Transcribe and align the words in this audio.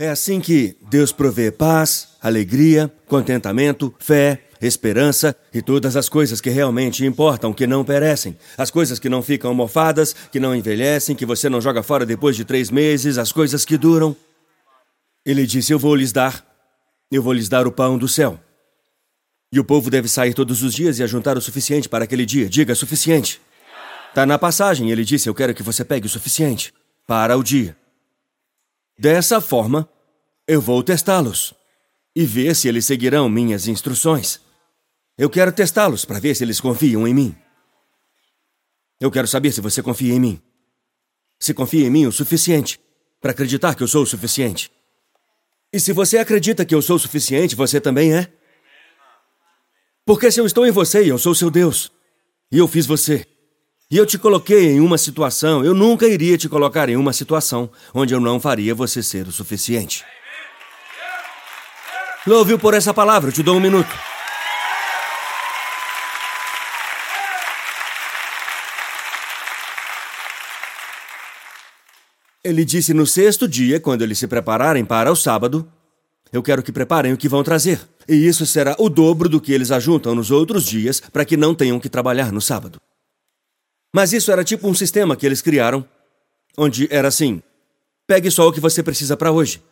É 0.00 0.10
assim 0.10 0.40
que 0.40 0.76
Deus 0.88 1.10
provê 1.10 1.50
paz, 1.50 2.10
alegria, 2.22 2.88
contentamento, 3.08 3.92
fé, 3.98 4.44
esperança 4.62 5.34
e 5.52 5.60
todas 5.60 5.96
as 5.96 6.08
coisas 6.08 6.40
que 6.40 6.50
realmente 6.50 7.04
importam, 7.04 7.52
que 7.52 7.66
não 7.66 7.84
perecem. 7.84 8.38
As 8.56 8.70
coisas 8.70 9.00
que 9.00 9.08
não 9.08 9.22
ficam 9.22 9.52
mofadas, 9.52 10.14
que 10.30 10.38
não 10.38 10.54
envelhecem, 10.54 11.16
que 11.16 11.26
você 11.26 11.48
não 11.48 11.60
joga 11.60 11.82
fora 11.82 12.06
depois 12.06 12.36
de 12.36 12.44
três 12.44 12.70
meses, 12.70 13.18
as 13.18 13.32
coisas 13.32 13.64
que 13.64 13.76
duram. 13.76 14.14
Ele 15.26 15.44
disse: 15.44 15.72
Eu 15.72 15.80
vou 15.80 15.96
lhes 15.96 16.12
dar. 16.12 16.46
Eu 17.10 17.20
vou 17.20 17.32
lhes 17.32 17.48
dar 17.48 17.66
o 17.66 17.72
pão 17.72 17.98
do 17.98 18.06
céu. 18.06 18.38
E 19.52 19.58
o 19.58 19.64
povo 19.64 19.90
deve 19.90 20.06
sair 20.06 20.32
todos 20.32 20.62
os 20.62 20.74
dias 20.74 21.00
e 21.00 21.02
ajuntar 21.02 21.36
o 21.36 21.40
suficiente 21.40 21.88
para 21.88 22.04
aquele 22.04 22.24
dia. 22.24 22.48
Diga 22.48 22.72
suficiente. 22.76 23.40
Está 24.10 24.24
na 24.24 24.38
passagem, 24.38 24.92
ele 24.92 25.04
disse: 25.04 25.28
Eu 25.28 25.34
quero 25.34 25.52
que 25.52 25.62
você 25.62 25.84
pegue 25.84 26.06
o 26.06 26.10
suficiente 26.10 26.72
para 27.04 27.36
o 27.36 27.42
dia. 27.42 27.76
Dessa 28.98 29.40
forma, 29.40 29.88
eu 30.44 30.60
vou 30.60 30.82
testá-los 30.82 31.54
e 32.16 32.26
ver 32.26 32.56
se 32.56 32.66
eles 32.66 32.84
seguirão 32.84 33.28
minhas 33.28 33.68
instruções. 33.68 34.40
Eu 35.16 35.30
quero 35.30 35.52
testá-los 35.52 36.04
para 36.04 36.18
ver 36.18 36.34
se 36.34 36.42
eles 36.42 36.60
confiam 36.60 37.06
em 37.06 37.14
mim. 37.14 37.36
Eu 39.00 39.08
quero 39.08 39.28
saber 39.28 39.52
se 39.52 39.60
você 39.60 39.80
confia 39.80 40.12
em 40.12 40.18
mim. 40.18 40.42
Se 41.38 41.54
confia 41.54 41.86
em 41.86 41.90
mim 41.90 42.06
o 42.06 42.12
suficiente 42.12 42.80
para 43.20 43.30
acreditar 43.30 43.76
que 43.76 43.84
eu 43.84 43.86
sou 43.86 44.02
o 44.02 44.06
suficiente. 44.06 44.68
E 45.72 45.78
se 45.78 45.92
você 45.92 46.18
acredita 46.18 46.64
que 46.64 46.74
eu 46.74 46.82
sou 46.82 46.96
o 46.96 46.98
suficiente, 46.98 47.54
você 47.54 47.80
também 47.80 48.12
é? 48.12 48.32
Porque 50.04 50.28
se 50.32 50.40
eu 50.40 50.46
estou 50.46 50.66
em 50.66 50.72
você 50.72 51.04
e 51.04 51.08
eu 51.08 51.18
sou 51.18 51.36
seu 51.36 51.50
Deus, 51.52 51.92
e 52.50 52.58
eu 52.58 52.66
fiz 52.66 52.84
você, 52.84 53.24
e 53.90 53.96
eu 53.96 54.04
te 54.04 54.18
coloquei 54.18 54.72
em 54.72 54.80
uma 54.80 54.98
situação, 54.98 55.64
eu 55.64 55.72
nunca 55.72 56.06
iria 56.06 56.36
te 56.36 56.46
colocar 56.46 56.90
em 56.90 56.96
uma 56.96 57.10
situação 57.10 57.70
onde 57.94 58.12
eu 58.12 58.20
não 58.20 58.38
faria 58.38 58.74
você 58.74 59.02
ser 59.02 59.26
o 59.26 59.32
suficiente. 59.32 60.04
Ouviu 62.26 62.58
por 62.58 62.74
essa 62.74 62.92
palavra? 62.92 63.30
Eu 63.30 63.32
te 63.32 63.42
dou 63.42 63.56
um 63.56 63.60
minuto. 63.60 63.88
Ele 72.44 72.66
disse 72.66 72.92
no 72.92 73.06
sexto 73.06 73.48
dia, 73.48 73.80
quando 73.80 74.02
eles 74.02 74.18
se 74.18 74.26
prepararem 74.26 74.84
para 74.84 75.10
o 75.10 75.16
sábado, 75.16 75.66
eu 76.30 76.42
quero 76.42 76.62
que 76.62 76.72
preparem 76.72 77.14
o 77.14 77.16
que 77.16 77.28
vão 77.28 77.42
trazer. 77.42 77.80
E 78.06 78.14
isso 78.14 78.44
será 78.44 78.76
o 78.78 78.90
dobro 78.90 79.30
do 79.30 79.40
que 79.40 79.52
eles 79.52 79.70
ajuntam 79.70 80.14
nos 80.14 80.30
outros 80.30 80.66
dias 80.66 81.00
para 81.00 81.24
que 81.24 81.38
não 81.38 81.54
tenham 81.54 81.80
que 81.80 81.88
trabalhar 81.88 82.30
no 82.30 82.40
sábado. 82.40 82.78
Mas 83.92 84.12
isso 84.12 84.30
era 84.30 84.44
tipo 84.44 84.68
um 84.68 84.74
sistema 84.74 85.16
que 85.16 85.24
eles 85.24 85.40
criaram, 85.40 85.88
onde 86.56 86.88
era 86.90 87.08
assim: 87.08 87.42
pegue 88.06 88.30
só 88.30 88.46
o 88.46 88.52
que 88.52 88.60
você 88.60 88.82
precisa 88.82 89.16
para 89.16 89.32
hoje. 89.32 89.62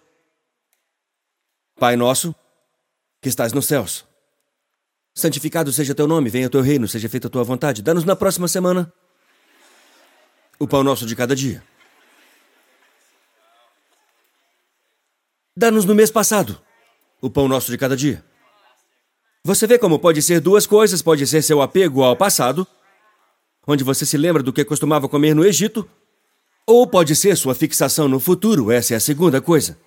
Pai 1.79 1.97
nosso, 1.97 2.35
que 3.21 3.29
estás 3.29 3.53
nos 3.53 3.67
céus. 3.67 4.05
Santificado 5.15 5.73
seja 5.73 5.95
teu 5.95 6.07
nome, 6.07 6.31
venha 6.31 6.51
teu 6.51 6.61
reino, 6.61 6.87
seja 6.89 7.09
feita 7.09 7.29
tua 7.29 7.45
vontade. 7.45 7.83
Dá-nos 7.83 8.05
na 8.05 8.17
próxima 8.17 8.49
semana 8.49 8.93
o 10.59 10.67
pão 10.67 10.83
nosso 10.83 11.07
de 11.07 11.15
cada 11.15 11.35
dia. 11.37 11.63
Dá-nos 15.55 15.85
no 15.85 15.95
mês 15.95 16.11
passado 16.11 16.61
o 17.21 17.31
pão 17.31 17.49
nosso 17.49 17.71
de 17.71 17.79
cada 17.79 17.97
dia. 17.97 18.25
Você 19.43 19.67
vê 19.67 19.79
como 19.79 19.99
pode 19.99 20.21
ser 20.23 20.41
duas 20.41 20.67
coisas: 20.67 21.03
pode 21.03 21.27
ser 21.27 21.43
seu 21.43 21.61
apego 21.63 22.03
ao 22.03 22.17
passado 22.17 22.67
onde 23.67 23.83
você 23.83 24.07
se 24.07 24.17
lembra 24.17 24.43
do 24.43 24.53
que 24.53 24.65
costumava 24.65 25.09
comer 25.09 25.35
no 25.35 25.45
Egito, 25.45 25.89
ou 26.67 26.87
pode 26.87 27.15
ser 27.15 27.37
sua 27.37 27.55
fixação 27.55 28.09
no 28.09 28.21
futuro, 28.21 28.71
essa 28.71 28.95
é 28.95 28.97
a 28.97 29.01
segunda 29.01 29.41
coisa, 29.41 29.79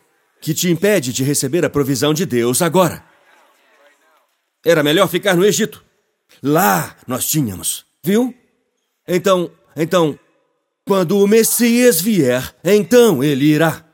que 0.41 0.53
te 0.53 0.69
impede 0.69 1.11
de 1.13 1.23
receber 1.23 1.65
a 1.65 1.69
provisão 1.69 2.13
de 2.13 2.25
Deus 2.25 2.61
agora. 2.61 3.03
Era 4.65 4.83
melhor 4.83 5.07
ficar 5.07 5.35
no 5.35 5.45
Egito. 5.45 5.83
Lá 6.43 6.95
nós 7.07 7.25
tínhamos, 7.25 7.85
viu? 8.03 8.33
Então, 9.07 9.51
então, 9.75 10.17
quando 10.85 11.17
o 11.19 11.27
Messias 11.27 12.01
vier, 12.01 12.55
então 12.63 13.23
ele 13.23 13.45
irá. 13.45 13.85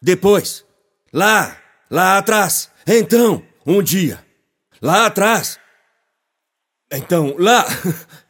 Depois, 0.00 0.64
lá, 1.12 1.56
lá 1.90 2.18
atrás, 2.18 2.70
então, 2.86 3.42
um 3.66 3.82
dia. 3.82 4.24
Lá 4.80 5.06
atrás. 5.06 5.58
Então, 6.90 7.34
lá. 7.38 7.64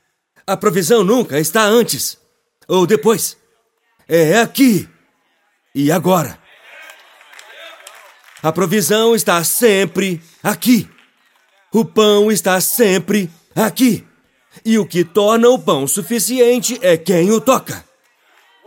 A 0.46 0.56
provisão 0.56 1.02
nunca 1.02 1.40
está 1.40 1.64
antes 1.64 2.16
ou 2.68 2.86
depois. 2.86 3.36
É 4.08 4.38
aqui 4.38 4.88
e 5.74 5.90
agora. 5.90 6.38
A 8.40 8.52
provisão 8.52 9.16
está 9.16 9.42
sempre 9.42 10.22
aqui. 10.42 10.88
O 11.72 11.84
pão 11.84 12.30
está 12.30 12.60
sempre 12.60 13.28
aqui. 13.54 14.06
E 14.64 14.78
o 14.78 14.86
que 14.86 15.04
torna 15.04 15.48
o 15.48 15.58
pão 15.58 15.86
suficiente 15.86 16.78
é 16.80 16.96
quem 16.96 17.32
o 17.32 17.40
toca. 17.40 17.84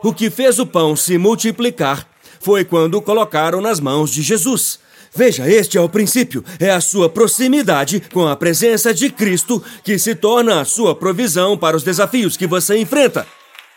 O 0.03 0.13
que 0.13 0.29
fez 0.29 0.59
o 0.59 0.67
pão 0.67 0.97
se 0.97 1.17
multiplicar 1.17 2.07
foi 2.41 2.65
quando 2.65 2.95
o 2.95 3.01
colocaram 3.01 3.61
nas 3.61 3.79
mãos 3.79 4.11
de 4.11 4.21
Jesus. 4.21 4.79
Veja, 5.15 5.49
este 5.49 5.77
é 5.77 5.81
o 5.81 5.89
princípio. 5.89 6.43
É 6.59 6.71
a 6.71 6.81
sua 6.81 7.09
proximidade 7.09 8.01
com 8.13 8.27
a 8.27 8.35
presença 8.35 8.93
de 8.93 9.09
Cristo 9.09 9.63
que 9.83 9.97
se 9.97 10.15
torna 10.15 10.61
a 10.61 10.65
sua 10.65 10.95
provisão 10.95 11.57
para 11.57 11.75
os 11.75 11.83
desafios 11.83 12.37
que 12.37 12.47
você 12.47 12.77
enfrenta. 12.77 13.27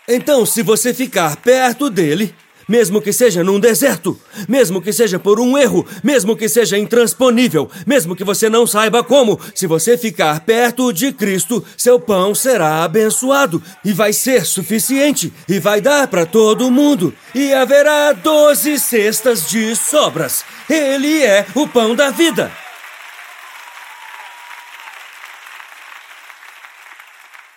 Então, 0.08 0.44
se 0.44 0.62
você 0.62 0.92
ficar 0.92 1.36
perto 1.36 1.88
dele, 1.88 2.34
mesmo 2.68 3.00
que 3.00 3.12
seja 3.12 3.42
num 3.44 3.60
deserto, 3.60 4.18
mesmo 4.48 4.80
que 4.80 4.92
seja 4.92 5.18
por 5.18 5.40
um 5.40 5.56
erro, 5.56 5.86
mesmo 6.02 6.36
que 6.36 6.48
seja 6.48 6.78
intransponível, 6.78 7.70
mesmo 7.86 8.16
que 8.16 8.24
você 8.24 8.48
não 8.48 8.66
saiba 8.66 9.02
como, 9.02 9.38
se 9.54 9.66
você 9.66 9.96
ficar 9.96 10.40
perto 10.40 10.92
de 10.92 11.12
Cristo, 11.12 11.64
seu 11.76 11.98
pão 11.98 12.34
será 12.34 12.84
abençoado 12.84 13.62
e 13.84 13.92
vai 13.92 14.12
ser 14.12 14.44
suficiente 14.44 15.32
e 15.48 15.58
vai 15.58 15.80
dar 15.80 16.06
para 16.08 16.26
todo 16.26 16.70
mundo 16.70 17.14
e 17.34 17.52
haverá 17.52 18.12
doze 18.12 18.78
cestas 18.78 19.48
de 19.48 19.74
sobras. 19.76 20.44
Ele 20.68 21.22
é 21.22 21.46
o 21.54 21.66
pão 21.66 21.94
da 21.94 22.10
vida. 22.10 22.50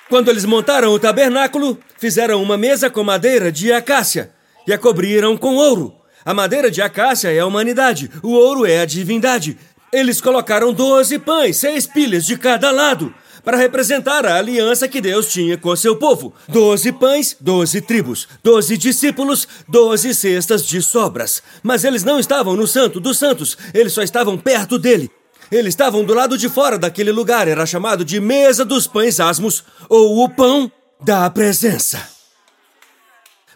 Quando 0.08 0.30
eles 0.30 0.46
montaram 0.46 0.92
o 0.92 1.00
tabernáculo, 1.00 1.80
fizeram 1.98 2.42
uma 2.42 2.58
mesa 2.58 2.90
com 2.92 3.04
madeira 3.04 3.52
de 3.52 3.74
acácia 3.74 4.35
e 4.68 4.74
a 4.74 4.78
cobriram 4.78 5.38
com 5.38 5.56
ouro. 5.56 5.94
A 6.26 6.34
madeira 6.34 6.72
de 6.72 6.82
acácia 6.82 7.32
é 7.32 7.40
a 7.40 7.46
humanidade, 7.46 8.10
o 8.24 8.32
ouro 8.32 8.66
é 8.66 8.80
a 8.80 8.86
divindade. 8.86 9.58
Eles 9.94 10.20
colocaram 10.20 10.74
doze 10.74 11.20
pães, 11.20 11.58
seis 11.58 11.86
pilhas 11.86 12.26
de 12.26 12.36
cada 12.36 12.72
lado, 12.72 13.14
para 13.44 13.58
representar 13.58 14.26
a 14.26 14.36
aliança 14.36 14.88
que 14.88 15.00
Deus 15.00 15.32
tinha 15.32 15.56
com 15.56 15.76
seu 15.76 15.96
povo. 15.96 16.34
Doze 16.50 16.92
pães, 16.92 17.38
doze 17.40 17.80
tribos, 17.80 18.28
doze 18.44 18.76
discípulos, 18.76 19.48
doze 19.68 20.16
cestas 20.16 20.66
de 20.66 20.82
sobras. 20.82 21.44
Mas 21.62 21.84
eles 21.84 22.04
não 22.04 22.20
estavam 22.20 22.56
no 22.56 22.66
Santo 22.66 23.00
dos 23.00 23.20
Santos, 23.20 23.56
eles 23.72 23.94
só 23.94 24.02
estavam 24.02 24.36
perto 24.36 24.80
dele. 24.80 25.12
Eles 25.52 25.70
estavam 25.70 26.04
do 26.04 26.16
lado 26.16 26.40
de 26.40 26.50
fora 26.50 26.78
daquele 26.78 27.12
lugar, 27.12 27.48
era 27.48 27.68
chamado 27.68 28.04
de 28.04 28.20
Mesa 28.20 28.66
dos 28.66 28.88
Pães 28.88 29.20
Asmos, 29.20 29.64
ou 29.88 30.24
o 30.24 30.30
Pão 30.30 30.72
da 31.00 31.30
Presença. 31.30 32.10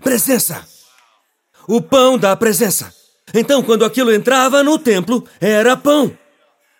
Presença! 0.01 0.78
O 1.69 1.80
pão 1.80 2.18
da 2.18 2.35
presença. 2.35 2.91
Então, 3.31 3.62
quando 3.62 3.85
aquilo 3.85 4.12
entrava 4.12 4.63
no 4.63 4.80
templo, 4.80 5.24
era 5.40 5.78
pão. 5.78 6.12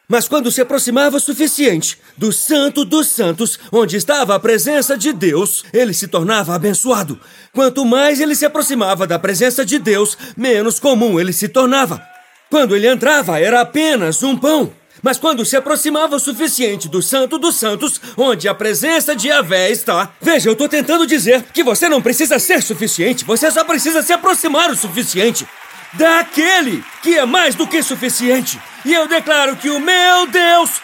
Mas 0.08 0.28
quando 0.28 0.52
se 0.52 0.62
aproximava 0.62 1.18
o 1.18 1.20
suficiente 1.20 2.00
do 2.18 2.34
Santo 2.34 2.84
dos 2.84 3.06
Santos, 3.10 3.60
onde 3.72 3.96
estava 3.96 4.34
a 4.34 4.40
presença 4.40 4.98
de 4.98 5.14
Deus, 5.14 5.64
ele 5.72 5.94
se 5.94 6.08
tornava 6.08 6.56
abençoado. 6.56 7.20
Quanto 7.54 7.86
mais 7.86 8.20
ele 8.20 8.34
se 8.34 8.48
aproximava 8.48 9.06
da 9.06 9.20
presença 9.20 9.64
de 9.64 9.78
Deus, 9.78 10.18
menos 10.36 10.80
comum 10.80 11.20
ele 11.20 11.34
se 11.34 11.48
tornava. 11.48 12.02
Quando 12.50 12.76
ele 12.76 12.88
entrava, 12.88 13.40
era 13.40 13.62
apenas 13.62 14.24
um 14.24 14.36
pão. 14.36 14.74
Mas 15.02 15.18
quando 15.18 15.46
se 15.46 15.56
aproximava 15.56 16.16
o 16.16 16.20
suficiente 16.20 16.88
do 16.88 17.02
Santo 17.02 17.38
dos 17.38 17.56
Santos, 17.56 18.02
onde 18.18 18.48
a 18.48 18.54
presença 18.54 19.16
de 19.16 19.32
Avé 19.32 19.70
está. 19.72 20.12
Veja, 20.22 20.50
eu 20.50 20.54
estou 20.54 20.68
tentando 20.68 21.08
dizer 21.08 21.44
que 21.54 21.64
você 21.64 21.88
não 21.88 22.02
precisa 22.02 22.40
ser 22.40 22.62
suficiente, 22.62 23.26
você 23.26 23.50
só 23.50 23.64
precisa 23.64 24.02
se 24.02 24.14
aproximar 24.14 24.70
o 24.70 24.76
suficiente 24.76 25.48
daquele 25.94 26.84
que 27.02 27.18
é 27.18 27.26
mais 27.26 27.56
do 27.56 27.68
que 27.68 27.82
suficiente. 27.82 28.60
E 28.86 28.94
eu 28.94 29.08
declaro 29.08 29.56
que 29.56 29.70
o 29.70 29.80
meu 29.80 30.28
Deus 30.28 30.82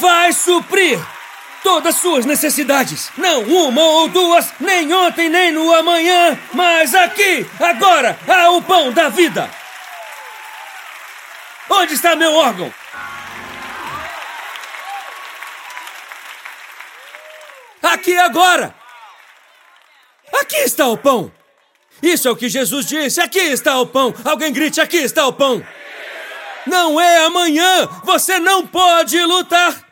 vai 0.00 0.32
suprir 0.32 0.98
todas 1.62 1.96
suas 1.96 2.24
necessidades. 2.24 3.10
Não 3.16 3.42
uma 3.42 3.82
ou 3.82 4.08
duas, 4.08 4.52
nem 4.60 4.92
ontem, 4.92 5.28
nem 5.28 5.52
no 5.52 5.72
amanhã, 5.74 6.38
mas 6.52 6.94
aqui, 6.94 7.46
agora, 7.60 8.18
há 8.26 8.50
o 8.50 8.62
pão 8.62 8.92
da 8.92 9.08
vida. 9.08 9.50
Onde 11.70 11.94
está 11.94 12.16
meu 12.16 12.32
órgão? 12.34 12.72
Aqui 17.82 18.16
agora! 18.18 18.74
Aqui 20.40 20.56
está 20.56 20.86
o 20.86 20.96
pão! 20.96 21.32
Isso 22.02 22.28
é 22.28 22.30
o 22.30 22.36
que 22.36 22.48
Jesus 22.48 22.86
disse! 22.86 23.20
Aqui 23.20 23.38
está 23.38 23.78
o 23.80 23.86
pão! 23.86 24.14
Alguém 24.24 24.52
grite: 24.52 24.80
aqui 24.80 24.98
está 24.98 25.26
o 25.26 25.32
pão! 25.32 25.64
Não 26.66 27.00
é 27.00 27.24
amanhã! 27.24 27.88
Você 28.04 28.38
não 28.38 28.66
pode 28.66 29.20
lutar 29.24 29.86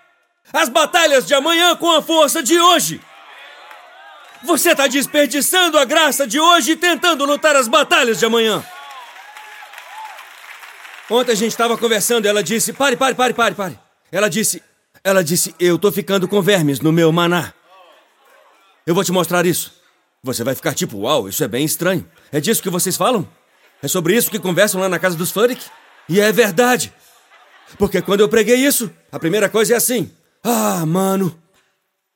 as 0.53 0.69
batalhas 0.69 1.27
de 1.27 1.35
amanhã 1.35 1.75
com 1.77 1.91
a 1.91 2.03
força 2.03 2.43
de 2.43 2.61
hoje! 2.61 3.01
Você 4.43 4.73
está 4.73 4.87
desperdiçando 4.87 5.79
a 5.79 5.85
graça 5.85 6.27
de 6.27 6.39
hoje 6.39 6.77
tentando 6.77 7.25
lutar 7.25 7.57
as 7.57 7.69
batalhas 7.69 8.19
de 8.19 8.27
amanhã! 8.27 8.65
Ontem 11.09 11.33
a 11.33 11.37
gente 11.37 11.53
estava 11.53 11.79
conversando 11.79 12.27
ela 12.27 12.43
disse: 12.43 12.73
pare, 12.73 12.97
pare, 12.97 13.15
pare, 13.15 13.33
pare, 13.33 13.55
pare. 13.55 13.79
Ela 14.11 14.29
disse: 14.29 14.63
ela 15.07 15.23
disse, 15.23 15.55
eu 15.61 15.79
tô 15.79 15.93
ficando 15.93 16.27
com 16.27 16.43
vermes 16.43 16.81
no 16.81 16.91
meu 16.91 17.13
maná. 17.13 17.53
Eu 18.87 18.95
vou 18.95 19.03
te 19.03 19.11
mostrar 19.11 19.45
isso. 19.45 19.73
Você 20.23 20.45
vai 20.45 20.55
ficar 20.55 20.73
tipo, 20.73 20.99
uau, 20.99 21.29
isso 21.29 21.43
é 21.43 21.49
bem 21.49 21.65
estranho. 21.65 22.09
É 22.31 22.41
disso 22.41 22.63
que 22.63 22.71
vocês 22.71 22.97
falam? 22.97 23.29
É 23.83 23.89
sobre 23.89 24.17
isso 24.17 24.31
que 24.31 24.39
conversam 24.39 24.81
lá 24.81 24.89
na 24.89 24.99
casa 24.99 25.17
dos 25.17 25.33
Furyk? 25.33 25.65
E 26.09 26.21
é 26.21 26.31
verdade. 26.31 26.93
Porque 27.79 28.01
quando 28.01 28.21
eu 28.21 28.29
preguei 28.29 28.57
isso, 28.57 28.89
a 29.11 29.19
primeira 29.19 29.49
coisa 29.49 29.75
é 29.75 29.77
assim: 29.77 30.11
Ah, 30.43 30.87
mano, 30.87 31.37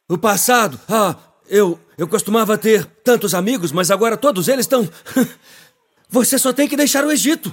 o 0.09 0.17
passado, 0.17 0.81
ah, 0.89 1.17
eu, 1.49 1.79
eu 1.99 2.07
costumava 2.07 2.57
ter 2.57 2.85
tantos 3.05 3.35
amigos, 3.35 3.73
mas 3.73 3.91
agora 3.91 4.17
todos 4.17 4.47
eles 4.47 4.65
estão. 4.65 4.89
Você 6.09 6.39
só 6.39 6.53
tem 6.53 6.69
que 6.69 6.77
deixar 6.77 7.05
o 7.05 7.11
Egito. 7.11 7.53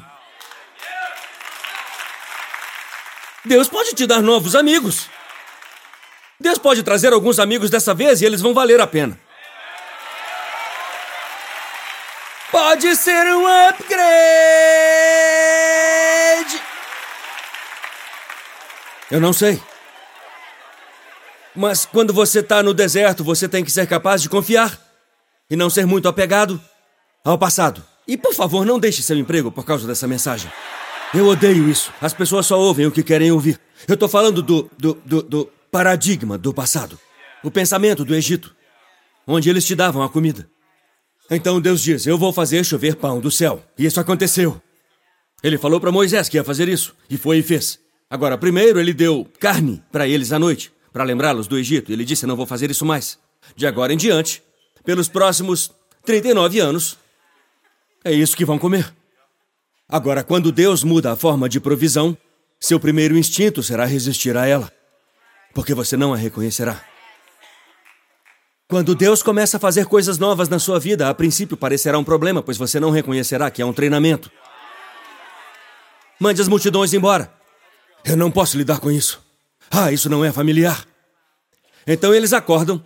Deus 3.46 3.68
pode 3.68 3.94
te 3.94 4.06
dar 4.06 4.22
novos 4.22 4.56
amigos. 4.56 5.08
Deus 6.48 6.58
pode 6.58 6.82
trazer 6.82 7.12
alguns 7.12 7.40
amigos 7.40 7.70
dessa 7.70 7.94
vez 7.94 8.22
e 8.22 8.26
eles 8.26 8.40
vão 8.40 8.54
valer 8.54 8.80
a 8.80 8.88
pena. 8.88 9.20
Pode 12.50 12.96
ser 12.96 13.28
um 13.36 13.46
upgrade! 13.68 13.98
Eu 19.12 19.20
não 19.20 19.34
sei. 19.34 19.62
Mas 21.54 21.86
quando 21.86 22.14
você 22.14 22.40
está 22.40 22.64
no 22.64 22.74
deserto, 22.74 23.26
você 23.26 23.50
tem 23.50 23.62
que 23.62 23.72
ser 23.72 23.86
capaz 23.86 24.22
de 24.22 24.30
confiar 24.30 24.80
e 25.50 25.56
não 25.58 25.70
ser 25.70 25.86
muito 25.86 26.08
apegado 26.08 26.62
ao 27.26 27.38
passado. 27.38 27.84
E 28.08 28.16
por 28.16 28.34
favor, 28.34 28.66
não 28.66 28.80
deixe 28.80 29.04
seu 29.04 29.18
emprego 29.18 29.52
por 29.52 29.66
causa 29.66 29.86
dessa 29.86 30.08
mensagem. 30.08 30.50
Eu 31.14 31.28
odeio 31.28 31.70
isso. 31.70 31.92
As 32.02 32.14
pessoas 32.14 32.46
só 32.46 32.58
ouvem 32.58 32.86
o 32.86 32.92
que 32.92 33.04
querem 33.04 33.34
ouvir. 33.34 33.60
Eu 33.86 33.96
estou 33.96 34.08
falando 34.08 34.42
do, 34.42 34.72
do, 34.78 34.94
do, 35.04 35.22
do 35.24 35.57
paradigma 35.72 36.38
do 36.38 36.54
passado. 36.54 37.00
O 37.44 37.52
pensamento 37.52 38.04
do 38.04 38.16
Egito, 38.16 38.56
onde 39.26 39.50
eles 39.50 39.66
te 39.66 39.76
davam 39.76 40.02
a 40.02 40.10
comida. 40.10 40.50
Então 41.30 41.60
Deus 41.60 41.82
diz: 41.82 42.08
Eu 42.08 42.18
vou 42.18 42.32
fazer 42.32 42.64
chover 42.64 42.96
pão 42.96 43.20
do 43.20 43.30
céu. 43.30 43.64
E 43.78 43.86
isso 43.86 44.00
aconteceu. 44.00 44.62
Ele 45.44 45.58
falou 45.58 45.80
para 45.80 45.92
Moisés 45.92 46.30
que 46.30 46.38
ia 46.38 46.44
fazer 46.44 46.68
isso, 46.68 46.96
e 47.10 47.18
foi 47.18 47.40
e 47.40 47.44
fez. 47.44 47.80
Agora, 48.10 48.38
primeiro 48.38 48.80
ele 48.80 48.94
deu 48.94 49.28
carne 49.40 49.84
para 49.92 50.08
eles 50.08 50.32
à 50.32 50.40
noite, 50.40 50.72
para 50.92 51.04
lembrá-los 51.04 51.48
do 51.48 51.58
Egito. 51.58 51.92
Ele 51.92 52.06
disse: 52.06 52.26
Não 52.26 52.36
vou 52.36 52.46
fazer 52.46 52.72
isso 52.72 52.86
mais. 52.86 53.20
De 53.56 53.68
agora 53.68 53.94
em 53.94 53.98
diante, 53.98 54.42
pelos 54.84 55.08
próximos 55.08 55.72
39 56.06 56.60
anos, 56.60 56.98
é 58.04 58.12
isso 58.12 58.36
que 58.36 58.46
vão 58.46 58.58
comer. 58.58 58.94
Agora, 59.88 60.24
quando 60.24 60.52
Deus 60.52 60.84
muda 60.84 61.12
a 61.12 61.16
forma 61.16 61.48
de 61.48 61.60
provisão, 61.60 62.18
seu 62.60 62.80
primeiro 62.80 63.18
instinto 63.18 63.62
será 63.62 63.86
resistir 63.86 64.36
a 64.36 64.46
ela, 64.46 64.72
porque 65.54 65.74
você 65.74 65.98
não 65.98 66.14
a 66.14 66.18
reconhecerá. 66.18 66.84
Quando 68.70 68.94
Deus 68.94 69.24
começa 69.24 69.56
a 69.56 69.60
fazer 69.60 69.86
coisas 69.86 70.18
novas 70.18 70.50
na 70.50 70.60
sua 70.60 70.78
vida, 70.78 71.10
a 71.10 71.14
princípio 71.14 71.56
parecerá 71.56 71.98
um 71.98 72.04
problema, 72.04 72.44
pois 72.44 72.58
você 72.58 72.80
não 72.80 72.92
reconhecerá 72.92 73.50
que 73.50 73.62
é 73.62 73.66
um 73.66 73.72
treinamento. 73.72 74.30
Mande 76.20 76.42
as 76.42 76.50
multidões 76.50 76.94
embora. 76.94 77.32
Eu 78.04 78.18
não 78.18 78.30
posso 78.30 78.58
lidar 78.58 78.80
com 78.80 78.92
isso. 78.92 79.24
Ah, 79.72 79.92
isso 79.92 80.10
não 80.10 80.24
é 80.24 80.32
familiar. 80.32 80.86
Então 81.86 82.14
eles 82.14 82.34
acordam. 82.34 82.84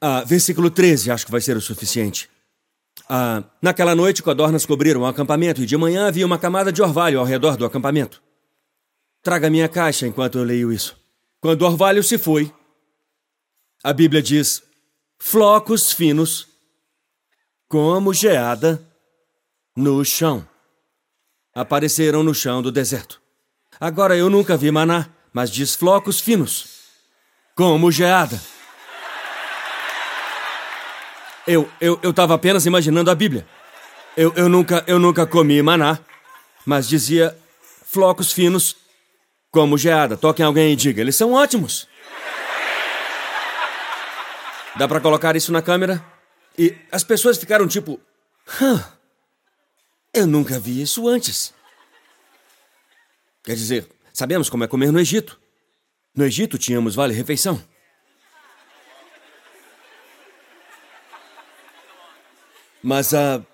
Ah, 0.00 0.24
versículo 0.24 0.70
13, 0.70 1.12
acho 1.12 1.24
que 1.24 1.30
vai 1.30 1.40
ser 1.40 1.56
o 1.56 1.60
suficiente. 1.60 2.28
Ah, 3.08 3.44
naquela 3.60 3.94
noite, 3.94 4.22
codornas 4.22 4.66
cobriram 4.66 5.02
o 5.02 5.06
acampamento 5.06 5.62
e 5.62 5.66
de 5.66 5.76
manhã 5.76 6.08
havia 6.08 6.26
uma 6.26 6.38
camada 6.38 6.72
de 6.72 6.82
orvalho 6.82 7.20
ao 7.20 7.24
redor 7.24 7.56
do 7.56 7.64
acampamento. 7.64 8.20
Traga 9.22 9.48
minha 9.48 9.68
caixa 9.68 10.06
enquanto 10.06 10.38
eu 10.38 10.44
leio 10.44 10.72
isso. 10.72 10.96
Quando 11.42 11.62
o 11.62 11.66
orvalho 11.66 12.04
se 12.04 12.16
foi, 12.16 12.54
a 13.82 13.92
Bíblia 13.92 14.22
diz: 14.22 14.62
flocos 15.18 15.90
finos, 15.92 16.46
como 17.68 18.14
geada, 18.14 18.80
no 19.76 20.04
chão. 20.04 20.48
Apareceram 21.52 22.22
no 22.22 22.32
chão 22.32 22.62
do 22.62 22.70
deserto. 22.70 23.20
Agora 23.80 24.16
eu 24.16 24.30
nunca 24.30 24.56
vi 24.56 24.70
maná, 24.70 25.08
mas 25.32 25.50
diz 25.50 25.74
flocos 25.74 26.20
finos, 26.20 26.66
como 27.56 27.90
geada. 27.90 28.40
Eu, 31.44 31.68
eu, 31.80 31.98
eu 32.04 32.12
tava 32.12 32.34
apenas 32.34 32.66
imaginando 32.66 33.10
a 33.10 33.16
Bíblia. 33.16 33.44
Eu, 34.16 34.32
eu, 34.36 34.48
nunca, 34.48 34.84
eu 34.86 35.00
nunca 35.00 35.26
comi 35.26 35.60
maná, 35.60 35.98
mas 36.64 36.86
dizia 36.86 37.36
flocos 37.84 38.32
finos 38.32 38.76
como 39.52 39.78
geada. 39.78 40.16
Toquem 40.16 40.44
alguém 40.44 40.72
e 40.72 40.76
diga, 40.76 41.00
eles 41.00 41.14
são 41.14 41.32
ótimos. 41.32 41.86
Dá 44.76 44.88
para 44.88 45.00
colocar 45.00 45.36
isso 45.36 45.52
na 45.52 45.60
câmera? 45.60 46.04
E 46.58 46.74
as 46.90 47.04
pessoas 47.04 47.36
ficaram 47.36 47.68
tipo, 47.68 48.00
Hã, 48.60 48.84
eu 50.12 50.26
nunca 50.26 50.58
vi 50.58 50.80
isso 50.80 51.06
antes. 51.06 51.54
Quer 53.44 53.54
dizer, 53.54 53.88
sabemos 54.12 54.48
como 54.48 54.64
é 54.64 54.68
comer 54.68 54.90
no 54.90 54.98
Egito. 54.98 55.40
No 56.14 56.24
Egito 56.24 56.58
tínhamos 56.58 56.94
vale-refeição. 56.94 57.62
Mas 62.82 63.12
uh, 63.12 63.44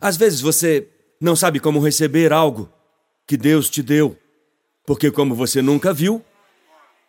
às 0.00 0.16
vezes 0.16 0.40
você 0.40 0.88
não 1.20 1.34
sabe 1.34 1.60
como 1.60 1.80
receber 1.80 2.32
algo 2.32 2.70
que 3.26 3.36
Deus 3.36 3.70
te 3.70 3.82
deu, 3.82 4.18
porque 4.86 5.10
como 5.10 5.34
você 5.34 5.60
nunca 5.60 5.92
viu, 5.92 6.24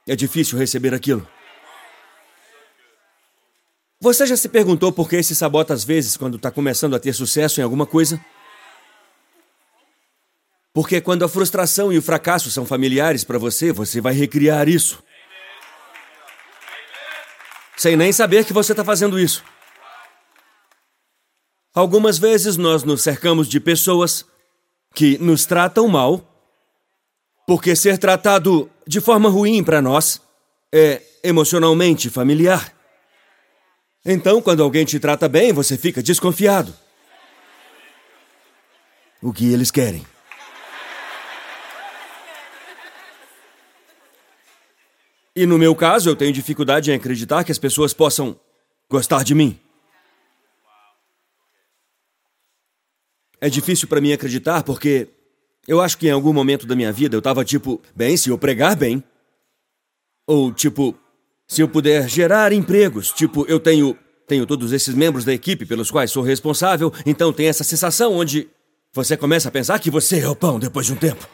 é 0.08 0.16
difícil 0.16 0.58
receber 0.58 0.94
aquilo. 0.94 1.28
Você 4.00 4.26
já 4.26 4.36
se 4.36 4.50
perguntou 4.50 4.92
por 4.92 5.10
que 5.10 5.22
se 5.24 5.36
sabota 5.36 5.74
às 5.74 5.84
vezes 5.84 6.18
quando 6.18 6.38
está 6.38 6.52
começando 6.52 6.96
a 6.96 7.00
ter 7.00 7.14
sucesso 7.14 7.60
em 7.60 7.64
alguma 7.64 7.86
coisa? 7.86 8.20
Porque 10.74 11.02
quando 11.02 11.26
a 11.26 11.30
frustração 11.30 11.92
e 11.92 11.98
o 11.98 12.02
fracasso 12.02 12.52
são 12.52 12.66
familiares 12.66 13.24
para 13.24 13.40
você, 13.40 13.72
você 13.72 14.00
vai 14.00 14.14
recriar 14.14 14.70
isso. 14.70 15.02
Sem 17.76 17.96
nem 17.96 18.12
saber 18.12 18.46
que 18.46 18.54
você 18.54 18.74
está 18.74 18.84
fazendo 18.84 19.20
isso. 19.20 19.44
Algumas 21.74 22.18
vezes 22.18 22.58
nós 22.58 22.84
nos 22.84 23.02
cercamos 23.02 23.48
de 23.48 23.60
pessoas 23.60 24.26
que 24.94 25.18
nos 25.18 25.46
tratam 25.46 25.88
mal, 25.88 26.37
porque 27.48 27.78
ser 27.78 27.98
tratado 27.98 28.70
de 28.86 29.00
forma 29.00 29.30
ruim 29.30 29.64
para 29.64 29.82
nós 29.82 30.22
é 30.70 31.02
emocionalmente 31.24 32.10
familiar. 32.10 32.76
Então, 34.06 34.42
quando 34.42 34.62
alguém 34.62 34.84
te 34.84 35.00
trata 35.00 35.30
bem, 35.30 35.54
você 35.54 35.78
fica 35.78 36.04
desconfiado. 36.04 36.76
O 39.22 39.32
que 39.32 39.52
eles 39.52 39.72
querem? 39.72 40.06
E 45.34 45.46
no 45.46 45.58
meu 45.58 45.74
caso, 45.74 46.10
eu 46.10 46.18
tenho 46.18 46.34
dificuldade 46.34 46.92
em 46.92 46.96
acreditar 46.96 47.46
que 47.46 47.52
as 47.52 47.58
pessoas 47.58 47.94
possam 47.94 48.38
gostar 48.90 49.24
de 49.24 49.34
mim. 49.34 49.58
É 53.40 53.50
difícil 53.50 53.88
para 53.88 54.02
mim 54.02 54.12
acreditar 54.12 54.64
porque 54.64 55.08
eu 55.68 55.80
acho 55.80 55.98
que 55.98 56.08
em 56.08 56.12
algum 56.12 56.34
momento 56.34 56.66
da 56.66 56.76
minha 56.76 56.92
vida 56.92 57.16
eu 57.16 57.22
tava 57.22 57.46
tipo, 57.46 57.82
bem, 57.96 58.18
se 58.18 58.30
eu 58.30 58.38
pregar 58.38 58.76
bem. 58.76 59.04
Ou 60.26 60.52
tipo, 60.52 60.94
se 61.48 61.62
eu 61.62 61.70
puder 61.70 62.10
gerar 62.10 62.52
empregos, 62.52 63.12
tipo, 63.12 63.46
eu 63.48 63.60
tenho 63.60 63.98
tenho 64.28 64.46
todos 64.46 64.74
esses 64.74 64.94
membros 64.94 65.24
da 65.24 65.34
equipe 65.34 65.66
pelos 65.66 65.90
quais 65.90 66.12
sou 66.12 66.22
responsável, 66.22 66.92
então 67.06 67.32
tem 67.32 67.48
essa 67.48 67.64
sensação 67.64 68.14
onde 68.14 68.50
você 68.94 69.16
começa 69.16 69.48
a 69.48 69.52
pensar 69.52 69.80
que 69.80 69.90
você 69.90 70.20
é 70.20 70.28
o 70.28 70.36
pão 70.36 70.60
depois 70.60 70.86
de 70.86 70.92
um 70.92 70.98
tempo. 70.98 71.26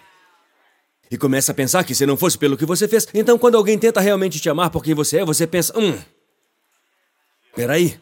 E 1.10 1.18
começa 1.18 1.52
a 1.52 1.56
pensar 1.56 1.84
que 1.84 1.96
se 1.96 2.06
não 2.06 2.16
fosse 2.16 2.38
pelo 2.38 2.56
que 2.56 2.66
você 2.66 2.88
fez, 2.88 3.08
então 3.14 3.38
quando 3.38 3.56
alguém 3.56 3.80
tenta 3.80 4.00
realmente 4.00 4.40
te 4.40 4.48
amar 4.48 4.70
por 4.70 4.84
quem 4.84 4.94
você 4.94 5.18
é, 5.18 5.26
você 5.26 5.48
pensa, 5.48 5.78
hum. 5.78 5.98
Peraí. 7.56 8.00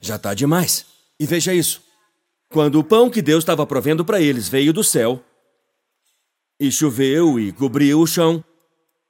Já 0.00 0.18
tá 0.18 0.34
demais. 0.34 0.86
E 1.18 1.26
veja 1.26 1.54
isso. 1.54 1.82
Quando 2.50 2.78
o 2.78 2.84
pão 2.84 3.10
que 3.10 3.22
Deus 3.22 3.42
estava 3.42 3.66
provendo 3.66 4.04
para 4.04 4.20
eles 4.20 4.48
veio 4.48 4.72
do 4.72 4.84
céu, 4.84 5.22
e 6.58 6.70
choveu 6.70 7.38
e 7.38 7.52
cobriu 7.52 8.00
o 8.00 8.06
chão. 8.06 8.44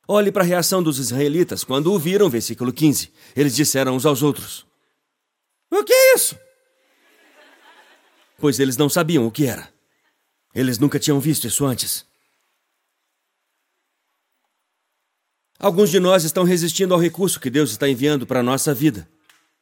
Olhe 0.07 0.31
para 0.31 0.43
a 0.43 0.47
reação 0.47 0.83
dos 0.83 0.99
israelitas 0.99 1.65
quando 1.65 1.93
o 1.93 1.99
viram, 1.99 2.29
versículo 2.29 2.73
15. 2.73 3.13
Eles 3.37 3.55
disseram 3.55 3.95
uns 3.97 4.07
aos 4.07 4.23
outros: 4.23 4.67
O 5.71 5.83
que 5.85 5.93
é 5.93 6.15
isso? 6.15 6.39
Pois 8.39 8.59
eles 8.59 8.77
não 8.77 8.89
sabiam 8.89 9.27
o 9.27 9.31
que 9.31 9.47
era. 9.47 9.73
Eles 10.55 10.79
nunca 10.79 10.99
tinham 10.99 11.19
visto 11.21 11.47
isso 11.47 11.65
antes. 11.65 12.07
Alguns 15.59 15.91
de 15.91 15.99
nós 15.99 16.25
estão 16.25 16.45
resistindo 16.45 16.93
ao 16.93 17.01
recurso 17.01 17.41
que 17.41 17.49
Deus 17.49 17.71
está 17.71 17.89
enviando 17.89 18.27
para 18.27 18.41
a 18.41 18.43
nossa 18.43 18.75
vida, 18.75 19.09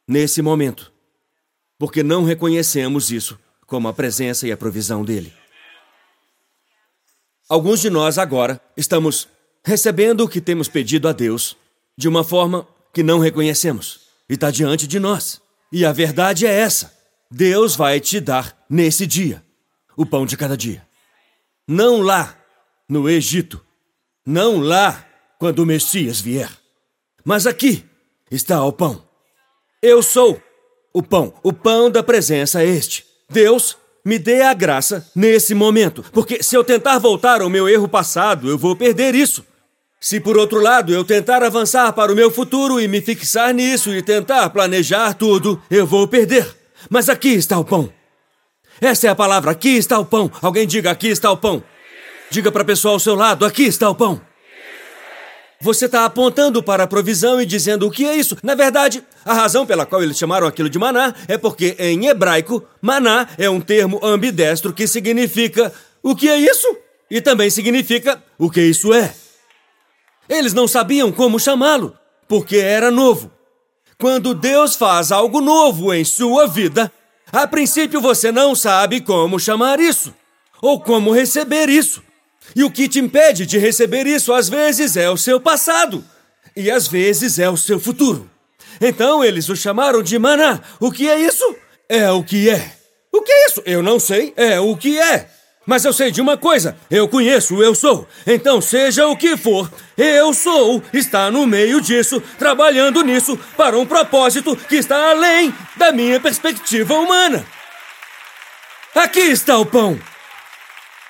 nesse 0.09 0.43
momento, 0.43 0.93
porque 1.79 2.03
não 2.03 2.25
reconhecemos 2.25 3.11
isso 3.11 3.39
como 3.67 3.89
a 3.89 3.93
presença 3.93 4.47
e 4.47 4.53
a 4.53 4.57
provisão 4.57 5.05
dele. 5.05 5.33
Alguns 7.49 7.81
de 7.81 7.91
nós 7.91 8.19
agora 8.19 8.61
estamos 8.77 9.29
recebendo 9.65 10.23
o 10.23 10.29
que 10.29 10.41
temos 10.41 10.69
pedido 10.69 11.09
a 11.09 11.13
Deus 11.13 11.57
de 11.97 12.09
uma 12.09 12.25
forma 12.25 12.67
que 12.93 13.03
não 13.03 13.19
reconhecemos 13.19 14.01
e 14.29 14.35
está 14.35 14.51
diante 14.51 14.87
de 14.87 14.99
nós. 14.99 15.41
E 15.71 15.85
a 15.85 15.93
verdade 15.93 16.47
é 16.47 16.51
essa: 16.53 16.93
Deus 17.31 17.77
vai 17.77 18.01
te 18.01 18.21
dar 18.21 18.57
nesse 18.69 19.07
dia 19.07 19.43
o 19.97 20.07
pão 20.07 20.27
de 20.27 20.37
cada 20.37 20.57
dia. 20.57 20.87
Não 21.67 22.01
lá 22.01 22.37
no 22.89 23.09
Egito, 23.09 23.65
não 24.27 24.59
lá 24.59 25.07
quando 25.39 25.61
o 25.61 25.67
Messias 25.67 26.21
vier. 26.21 26.51
Mas 27.25 27.47
aqui 27.47 27.85
está 28.31 28.65
o 28.65 28.73
pão. 28.73 29.03
Eu 29.81 30.03
sou 30.03 30.41
o 30.93 31.03
pão. 31.03 31.35
O 31.43 31.53
pão 31.53 31.91
da 31.91 32.03
presença 32.03 32.63
é 32.63 32.67
este. 32.67 33.05
Deus, 33.29 33.77
me 34.05 34.19
dê 34.19 34.43
a 34.43 34.53
graça 34.53 35.07
nesse 35.15 35.55
momento, 35.55 36.05
porque 36.13 36.43
se 36.43 36.57
eu 36.57 36.65
tentar 36.65 36.99
voltar 36.99 37.41
ao 37.41 37.51
meu 37.51 37.69
erro 37.69 37.89
passado, 37.89 38.49
eu 38.49 38.59
vou 38.59 38.75
perder 38.75 39.15
isso. 39.15 39.45
Se 40.01 40.19
por 40.19 40.37
outro 40.37 40.61
lado 40.61 40.93
eu 40.93 41.05
tentar 41.05 41.45
avançar 41.45 41.93
para 41.93 42.13
o 42.13 42.17
meu 42.17 42.29
futuro 42.29 42.81
e 42.81 42.89
me 42.89 43.01
fixar 43.01 43.55
nisso 43.55 43.95
e 43.95 44.03
tentar 44.03 44.51
planejar 44.51 45.15
tudo, 45.15 45.63
eu 45.71 45.87
vou 45.87 46.09
perder. 46.09 46.45
Mas 46.91 47.09
aqui 47.09 47.29
está 47.29 47.57
o 47.57 47.65
pão. 47.65 47.89
Essa 48.81 49.07
é 49.07 49.11
a 49.11 49.15
palavra, 49.15 49.53
aqui 49.53 49.77
está 49.77 50.01
o 50.01 50.05
pão. 50.05 50.29
Alguém 50.43 50.67
diga 50.67 50.91
aqui 50.91 51.07
está 51.07 51.31
o 51.31 51.37
pão. 51.37 51.63
Diga 52.31 52.51
para 52.51 52.63
a 52.63 52.65
pessoa 52.65 52.95
ao 52.95 52.99
seu 52.99 53.15
lado, 53.15 53.45
aqui 53.45 53.63
está 53.63 53.89
o 53.89 53.95
pão. 53.95 54.21
Você 55.63 55.87
está 55.87 56.05
apontando 56.05 56.61
para 56.61 56.83
a 56.83 56.89
provisão 56.89 57.41
e 57.41 57.47
dizendo 57.47 57.87
o 57.87 57.91
que 57.91 58.05
é 58.05 58.17
isso. 58.17 58.37
Na 58.43 58.57
verdade, 58.57 59.01
a 59.25 59.33
razão 59.33 59.65
pela 59.65 59.87
qual 59.87 60.03
eles 60.03 60.19
chamaram 60.19 60.45
aquilo 60.45 60.69
de 60.69 60.77
maná 60.77 61.15
é 61.29 61.39
porque, 61.39 61.77
em 61.79 62.07
hebraico, 62.07 62.65
maná 62.81 63.29
é 63.39 63.49
um 63.49 63.61
termo 63.61 64.01
ambidestro 64.03 64.73
que 64.73 64.89
significa 64.89 65.73
o 66.03 66.17
que 66.17 66.29
é 66.29 66.37
isso 66.37 66.67
e 67.09 67.21
também 67.21 67.49
significa 67.49 68.21
o 68.37 68.51
que 68.51 68.61
isso 68.61 68.93
é. 68.93 69.15
Eles 70.29 70.53
não 70.53 70.67
sabiam 70.67 71.13
como 71.13 71.39
chamá-lo, 71.39 71.97
porque 72.27 72.57
era 72.57 72.91
novo. 72.91 73.31
Quando 73.97 74.35
Deus 74.35 74.75
faz 74.75 75.13
algo 75.13 75.41
novo 75.41 75.95
em 75.95 76.05
sua 76.05 76.49
vida, 76.49 76.91
a 77.31 77.47
princípio 77.47 78.01
você 78.01 78.33
não 78.33 78.57
sabe 78.57 79.01
como 79.01 79.39
chamar 79.39 79.79
isso 79.79 80.13
ou 80.61 80.81
como 80.81 81.13
receber 81.13 81.69
isso. 81.69 82.03
E 82.55 82.65
o 82.65 82.71
que 82.71 82.89
te 82.89 82.99
impede 82.99 83.47
de 83.47 83.59
receber 83.59 84.07
isso 84.07 84.33
às 84.33 84.49
vezes 84.49 84.97
é 84.97 85.09
o 85.11 85.17
seu 85.17 85.41
passado 85.41 86.05
e 86.57 86.71
às 86.71 86.87
vezes 86.87 87.39
é 87.39 87.49
o 87.49 87.57
seu 87.57 87.81
futuro. 87.81 88.31
Então 88.81 89.25
eles 89.25 89.49
o 89.49 89.57
chamaram 89.57 90.03
de 90.03 90.19
maná. 90.19 90.61
O 90.81 90.91
que 90.91 91.09
é 91.09 91.19
isso? 91.21 91.57
É 91.89 92.11
o 92.11 92.23
que 92.23 92.49
é. 92.49 92.73
O 93.11 93.23
que 93.23 93.33
é 93.33 93.47
isso? 93.47 93.63
Eu 93.65 93.83
não 93.83 93.99
sei. 93.99 94.33
É 94.37 94.59
o 94.61 94.77
que 94.77 94.99
é. 94.99 95.29
Mas 95.65 95.85
eu 95.85 95.93
sei 95.93 96.11
de 96.11 96.21
uma 96.21 96.37
coisa: 96.37 96.77
eu 96.91 97.09
conheço 97.09 97.63
eu 97.63 97.75
sou. 97.75 98.07
Então, 98.27 98.61
seja 98.61 99.07
o 99.07 99.17
que 99.17 99.37
for, 99.37 99.71
eu 99.97 100.35
sou 100.35 100.83
está 100.93 101.31
no 101.31 101.47
meio 101.47 101.81
disso, 101.81 102.21
trabalhando 102.39 103.03
nisso 103.03 103.39
para 103.57 103.79
um 103.79 103.87
propósito 103.87 104.57
que 104.57 104.77
está 104.77 105.11
além 105.11 105.55
da 105.77 105.93
minha 105.93 106.19
perspectiva 106.19 106.95
humana. 106.95 107.47
Aqui 108.95 109.21
está 109.21 109.59
o 109.59 109.65
pão. 109.65 109.99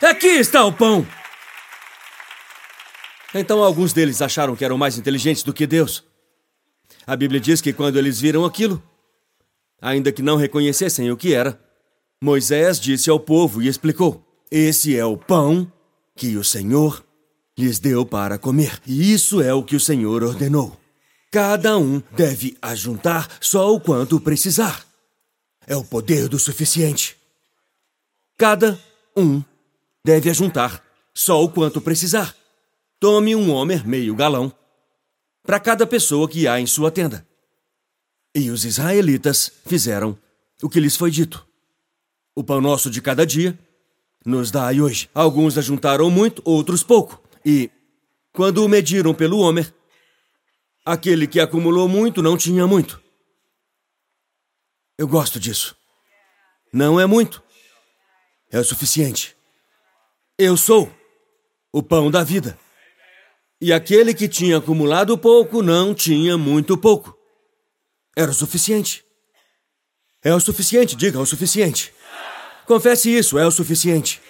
Aqui 0.02 0.28
está 0.28 0.64
o 0.64 0.72
pão. 0.72 1.06
Então 3.34 3.62
alguns 3.62 3.92
deles 3.92 4.20
acharam 4.20 4.54
que 4.54 4.64
eram 4.64 4.76
mais 4.76 4.98
inteligentes 4.98 5.42
do 5.42 5.52
que 5.52 5.66
Deus. 5.66 6.04
A 7.06 7.16
Bíblia 7.16 7.40
diz 7.40 7.60
que 7.60 7.72
quando 7.72 7.98
eles 7.98 8.20
viram 8.20 8.44
aquilo, 8.44 8.82
ainda 9.80 10.12
que 10.12 10.22
não 10.22 10.36
reconhecessem 10.36 11.10
o 11.10 11.16
que 11.16 11.34
era, 11.34 11.58
Moisés 12.22 12.78
disse 12.78 13.10
ao 13.10 13.18
povo 13.18 13.62
e 13.62 13.68
explicou: 13.68 14.24
Esse 14.50 14.96
é 14.96 15.04
o 15.04 15.16
pão 15.16 15.70
que 16.14 16.36
o 16.36 16.44
Senhor 16.44 17.04
lhes 17.58 17.78
deu 17.78 18.06
para 18.06 18.38
comer. 18.38 18.80
E 18.86 19.12
isso 19.12 19.40
é 19.42 19.52
o 19.52 19.62
que 19.62 19.76
o 19.76 19.80
Senhor 19.80 20.22
ordenou. 20.22 20.78
Cada 21.30 21.78
um 21.78 22.02
deve 22.14 22.56
ajuntar 22.60 23.28
só 23.40 23.74
o 23.74 23.80
quanto 23.80 24.20
precisar. 24.20 24.84
É 25.66 25.74
o 25.74 25.82
poder 25.82 26.28
do 26.28 26.38
suficiente. 26.38 27.16
Cada 28.36 28.78
um 29.16 29.42
deve 30.04 30.28
ajuntar 30.28 30.84
só 31.14 31.42
o 31.42 31.48
quanto 31.48 31.80
precisar. 31.80 32.34
Tome 33.02 33.34
um 33.34 33.50
homer 33.50 33.84
meio 33.84 34.14
galão 34.14 34.56
para 35.42 35.58
cada 35.58 35.84
pessoa 35.84 36.28
que 36.28 36.46
há 36.46 36.60
em 36.60 36.68
sua 36.68 36.88
tenda. 36.88 37.26
E 38.32 38.48
os 38.48 38.64
israelitas 38.64 39.50
fizeram 39.66 40.16
o 40.62 40.70
que 40.70 40.78
lhes 40.78 40.96
foi 40.96 41.10
dito. 41.10 41.44
O 42.32 42.44
pão 42.44 42.60
nosso 42.60 42.88
de 42.88 43.02
cada 43.02 43.26
dia 43.26 43.58
nos 44.24 44.52
dai 44.52 44.80
hoje. 44.80 45.10
Alguns 45.12 45.58
ajuntaram 45.58 46.08
muito, 46.12 46.40
outros 46.44 46.84
pouco. 46.84 47.20
E, 47.44 47.72
quando 48.32 48.64
o 48.64 48.68
mediram 48.68 49.12
pelo 49.12 49.40
homer, 49.40 49.74
aquele 50.84 51.26
que 51.26 51.40
acumulou 51.40 51.88
muito 51.88 52.22
não 52.22 52.36
tinha 52.36 52.68
muito. 52.68 53.02
Eu 54.96 55.08
gosto 55.08 55.40
disso. 55.40 55.76
Não 56.72 57.00
é 57.00 57.06
muito. 57.06 57.42
É 58.48 58.60
o 58.60 58.64
suficiente. 58.64 59.36
Eu 60.38 60.56
sou 60.56 60.88
o 61.72 61.82
pão 61.82 62.08
da 62.08 62.22
vida. 62.22 62.56
E 63.62 63.72
aquele 63.72 64.12
que 64.12 64.26
tinha 64.26 64.56
acumulado 64.56 65.16
pouco 65.16 65.62
não 65.62 65.94
tinha 65.94 66.36
muito 66.36 66.76
pouco. 66.76 67.16
Era 68.16 68.28
o 68.28 68.34
suficiente. 68.34 69.04
É 70.20 70.34
o 70.34 70.40
suficiente, 70.40 70.96
diga 70.96 71.20
o 71.20 71.24
suficiente. 71.24 71.94
Confesse 72.66 73.08
isso, 73.08 73.38
é 73.38 73.46
o 73.46 73.52
suficiente. 73.52 74.20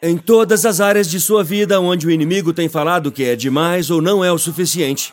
Em 0.00 0.16
todas 0.16 0.64
as 0.64 0.80
áreas 0.80 1.10
de 1.10 1.20
sua 1.20 1.44
vida 1.44 1.78
onde 1.78 2.06
o 2.06 2.10
inimigo 2.10 2.54
tem 2.54 2.70
falado 2.70 3.12
que 3.12 3.22
é 3.22 3.36
demais 3.36 3.90
ou 3.90 4.00
não 4.00 4.24
é 4.24 4.32
o 4.32 4.38
suficiente, 4.38 5.12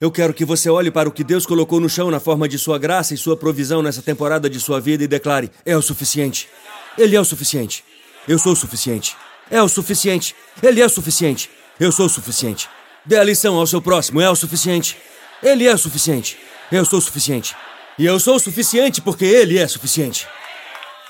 eu 0.00 0.10
quero 0.10 0.32
que 0.32 0.46
você 0.46 0.70
olhe 0.70 0.90
para 0.90 1.06
o 1.06 1.12
que 1.12 1.22
Deus 1.22 1.44
colocou 1.44 1.80
no 1.80 1.88
chão 1.90 2.10
na 2.10 2.18
forma 2.18 2.48
de 2.48 2.58
sua 2.58 2.78
graça 2.78 3.12
e 3.12 3.18
sua 3.18 3.36
provisão 3.36 3.82
nessa 3.82 4.00
temporada 4.00 4.48
de 4.48 4.58
sua 4.58 4.80
vida 4.80 5.04
e 5.04 5.06
declare: 5.06 5.50
é 5.66 5.76
o 5.76 5.82
suficiente. 5.82 6.48
Ele 6.96 7.14
é 7.14 7.20
o 7.20 7.26
suficiente. 7.26 7.84
Eu 8.26 8.38
sou 8.38 8.54
o 8.54 8.56
suficiente. 8.56 9.14
É 9.50 9.60
o 9.62 9.68
suficiente. 9.68 10.34
Ele 10.62 10.80
é 10.80 10.86
o 10.86 10.88
suficiente. 10.88 11.59
Eu 11.80 11.90
sou 11.90 12.04
o 12.04 12.10
suficiente. 12.10 12.68
Dê 13.06 13.16
a 13.16 13.24
lição 13.24 13.56
ao 13.56 13.66
seu 13.66 13.80
próximo, 13.80 14.20
é 14.20 14.28
o 14.28 14.36
suficiente. 14.36 14.98
Ele 15.42 15.66
é 15.66 15.72
o 15.72 15.78
suficiente. 15.78 16.36
Eu 16.70 16.84
sou 16.84 16.98
o 16.98 17.02
suficiente. 17.02 17.56
E 17.98 18.04
eu 18.04 18.20
sou 18.20 18.36
o 18.36 18.38
suficiente 18.38 19.00
porque 19.00 19.24
ele 19.24 19.56
é 19.56 19.66
suficiente. 19.66 20.28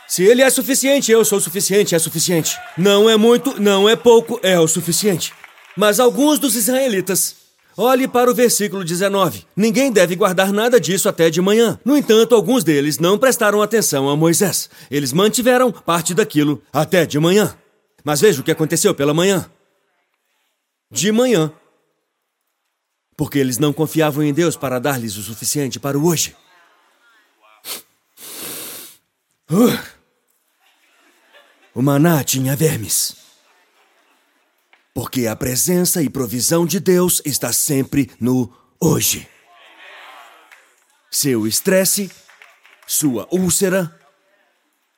Se 0.07 0.23
ele 0.23 0.43
é 0.43 0.49
suficiente, 0.49 1.11
eu 1.11 1.25
sou 1.25 1.39
o 1.39 1.41
suficiente, 1.41 1.97
é 1.97 1.99
suficiente. 1.99 2.57
Não 2.79 3.11
é 3.11 3.17
muito, 3.17 3.61
não 3.61 3.89
é 3.89 3.97
pouco, 3.97 4.39
é 4.45 4.61
o 4.61 4.69
suficiente. 4.69 5.33
Mas 5.77 5.99
alguns 5.99 6.39
dos 6.39 6.55
israelitas. 6.55 7.35
Olhe 7.77 8.07
para 8.07 8.31
o 8.31 8.35
versículo 8.35 8.85
19. 8.85 9.47
Ninguém 9.57 9.91
deve 9.91 10.15
guardar 10.15 10.53
nada 10.53 10.79
disso 10.79 11.09
até 11.09 11.31
de 11.31 11.41
manhã. 11.41 11.81
No 11.85 11.97
entanto, 11.97 12.37
alguns 12.37 12.63
deles 12.63 12.97
não 13.01 13.19
prestaram 13.19 13.61
atenção 13.61 14.09
a 14.09 14.17
Moisés. 14.17 14.71
Eles 14.89 15.13
mantiveram 15.13 15.73
parte 15.73 16.15
daquilo 16.15 16.63
até 16.73 17.05
de 17.05 17.19
manhã. 17.19 17.57
Mas 18.05 18.21
veja 18.21 18.41
o 18.41 18.45
que 18.45 18.53
aconteceu 18.53 18.95
pela 18.95 19.13
manhã 19.13 19.51
de 20.91 21.13
manhã. 21.13 21.53
Porque 23.17 23.39
eles 23.39 23.59
não 23.59 23.73
confiavam 23.73 24.25
em 24.25 24.33
Deus 24.33 24.57
para 24.57 24.79
dar-lhes 24.79 25.17
o 25.17 25.23
suficiente 25.23 25.79
para 25.79 25.99
o 25.99 26.07
hoje. 26.07 26.35
Uh, 29.51 29.79
o 31.75 31.83
maná 31.83 32.25
tinha 32.25 32.57
vermes. 32.57 33.17
Porque 34.93 35.27
a 35.27 35.37
presença 35.37 36.03
e 36.03 36.11
provisão 36.11 36.67
de 36.67 36.81
Deus 36.81 37.23
está 37.25 37.53
sempre 37.53 38.11
no 38.19 38.53
hoje. 38.81 39.29
Seu 41.11 41.47
estresse, 41.47 42.11
sua 42.87 43.29
úlcera, 43.31 43.95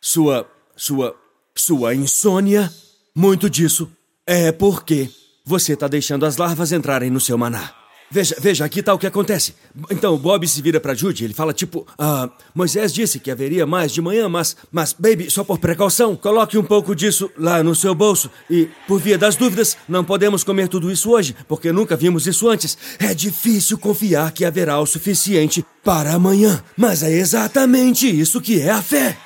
sua 0.01 0.51
sua 0.77 1.19
sua 1.55 1.95
insônia, 1.95 2.73
muito 3.15 3.49
disso 3.51 3.91
é 4.27 4.51
porque 4.51 5.11
você 5.45 5.75
está 5.75 5.89
deixando 5.89 6.27
as 6.27 6.37
larvas 6.37 6.73
entrarem 6.73 7.11
no 7.11 7.21
seu 7.21 7.37
maná. 7.37 7.83
Veja, 8.13 8.37
veja, 8.39 8.65
aqui 8.67 8.81
está 8.81 8.93
o 8.93 8.99
que 8.99 9.07
acontece. 9.07 9.55
Então, 9.91 10.19
Bob 10.19 10.47
se 10.47 10.61
vira 10.61 10.79
para 10.79 10.93
Judy, 10.93 11.25
ele 11.25 11.33
fala 11.33 11.55
tipo, 11.55 11.87
ah, 11.99 12.29
Moisés 12.55 12.93
disse 12.93 13.19
que 13.19 13.31
haveria 13.31 13.67
mais 13.67 13.91
de 13.91 14.03
manhã, 14.03 14.29
mas, 14.29 14.55
mas, 14.71 14.93
baby, 14.93 15.31
só 15.31 15.43
por 15.43 15.59
precaução, 15.59 16.15
coloque 16.15 16.59
um 16.59 16.63
pouco 16.63 16.95
disso 16.95 17.31
lá 17.39 17.63
no 17.63 17.75
seu 17.75 17.95
bolso. 17.95 18.31
E, 18.51 18.69
por 18.87 19.01
via 19.01 19.17
das 19.17 19.35
dúvidas, 19.35 19.79
não 19.89 20.05
podemos 20.05 20.45
comer 20.45 20.69
tudo 20.69 20.93
isso 20.93 21.11
hoje, 21.11 21.35
porque 21.49 21.73
nunca 21.73 21.97
vimos 21.97 22.27
isso 22.27 22.51
antes. 22.51 22.77
É 22.99 23.15
difícil 23.15 23.79
confiar 23.79 24.31
que 24.33 24.45
haverá 24.45 24.79
o 24.79 24.85
suficiente 24.85 25.65
para 25.83 26.13
amanhã, 26.13 26.63
mas 26.77 27.03
é 27.03 27.11
exatamente 27.11 28.07
isso 28.07 28.43
que 28.43 28.61
é 28.61 28.71
a 28.71 28.83
fé. 28.83 29.17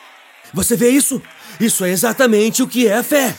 Você 0.54 0.76
vê 0.76 0.90
isso? 0.90 1.20
Isso 1.58 1.84
é 1.84 1.90
exatamente 1.90 2.62
o 2.62 2.68
que 2.68 2.86
é 2.86 2.98
a 2.98 3.02
fé. 3.02 3.34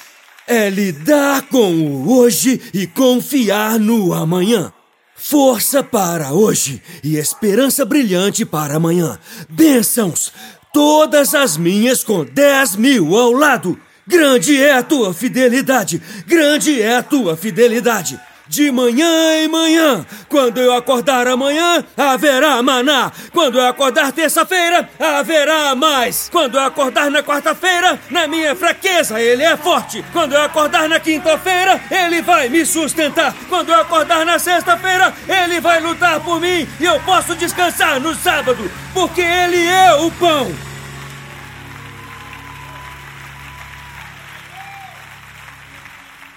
É 0.47 0.69
lidar 0.69 1.43
com 1.43 1.73
o 1.73 2.17
hoje 2.17 2.61
e 2.73 2.87
confiar 2.87 3.77
no 3.77 4.13
amanhã. 4.13 4.71
Força 5.15 5.83
para 5.83 6.31
hoje 6.31 6.81
e 7.03 7.17
esperança 7.17 7.83
brilhante 7.83 8.45
para 8.45 8.75
amanhã. 8.75 9.19
Bênçãos, 9.49 10.31
todas 10.73 11.35
as 11.35 11.57
minhas 11.57 12.03
com 12.03 12.23
dez 12.23 12.75
mil 12.75 13.15
ao 13.17 13.33
lado. 13.33 13.77
Grande 14.07 14.55
é 14.55 14.73
a 14.73 14.83
tua 14.83 15.13
fidelidade, 15.13 16.01
grande 16.25 16.81
é 16.81 16.95
a 16.95 17.03
tua 17.03 17.35
fidelidade. 17.35 18.17
De 18.47 18.71
manhã 18.71 19.43
em 19.43 19.47
manhã, 19.47 20.05
quando 20.29 20.57
eu 20.59 20.73
acordar 20.73 21.27
amanhã, 21.27 21.83
haverá 21.97 22.61
maná. 22.63 23.11
Quando 23.33 23.59
eu 23.59 23.67
acordar 23.67 24.11
terça-feira, 24.11 24.89
haverá 24.99 25.75
mais. 25.75 26.29
Quando 26.31 26.55
eu 26.55 26.61
acordar 26.61 27.11
na 27.11 27.21
quarta-feira, 27.21 27.99
na 28.09 28.27
minha 28.27 28.55
fraqueza, 28.55 29.19
ele 29.19 29.43
é 29.43 29.57
forte. 29.57 30.03
Quando 30.13 30.33
eu 30.33 30.41
acordar 30.41 30.87
na 30.87 30.99
quinta-feira, 30.99 31.81
ele 31.91 32.21
vai 32.21 32.47
me 32.47 32.65
sustentar. 32.65 33.35
Quando 33.49 33.69
eu 33.69 33.81
acordar 33.81 34.25
na 34.25 34.39
sexta-feira, 34.39 35.13
ele 35.27 35.59
vai 35.59 35.81
lutar 35.81 36.19
por 36.21 36.39
mim 36.39 36.67
e 36.79 36.85
eu 36.85 36.99
posso 37.01 37.35
descansar 37.35 37.99
no 37.99 38.15
sábado, 38.15 38.71
porque 38.93 39.21
ele 39.21 39.67
é 39.67 39.93
o 39.95 40.09
pão. 40.11 40.66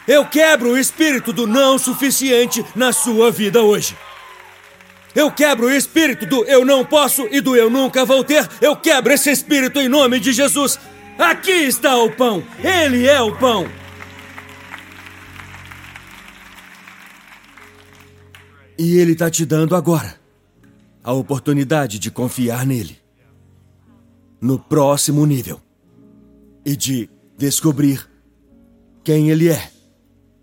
Eu 0.07 0.25
quebro 0.27 0.71
o 0.71 0.79
espírito 0.79 1.33
do 1.33 1.47
não 1.47 1.79
suficiente 1.79 2.65
na 2.75 2.93
sua 2.93 3.31
vida 3.31 3.63
hoje. 3.63 3.97
Eu 5.15 5.31
quebro 5.31 5.67
o 5.67 5.73
espírito 5.73 6.25
do 6.25 6.45
eu 6.45 6.65
não 6.65 6.85
posso 6.85 7.27
e 7.31 7.41
do 7.41 7.57
eu 7.57 7.69
nunca 7.69 8.05
vou 8.05 8.23
ter. 8.23 8.49
Eu 8.61 8.77
quebro 8.77 9.13
esse 9.13 9.31
espírito 9.31 9.81
em 9.81 9.89
nome 9.89 10.21
de 10.21 10.33
Jesus. 10.33 10.79
Aqui 11.19 11.51
está 11.51 11.97
o 11.97 12.11
pão. 12.13 12.43
Ele 12.63 13.07
é 13.07 13.21
o 13.21 13.37
pão. 13.37 13.69
E 18.79 18.97
ele 18.97 19.13
está 19.13 19.29
te 19.29 19.45
dando 19.45 19.77
agora 19.77 20.19
a 21.03 21.13
oportunidade 21.13 21.99
de 21.99 22.11
confiar 22.11 22.65
nele. 22.65 22.99
No 24.41 24.59
próximo 24.59 25.27
nível. 25.27 25.61
E 26.65 26.77
de 26.77 27.11
descobrir 27.37 28.09
quem 29.03 29.31
ele 29.31 29.49
é 29.49 29.71